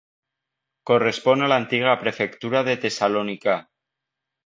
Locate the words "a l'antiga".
1.47-1.95